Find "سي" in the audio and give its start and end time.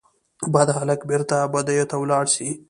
2.33-2.47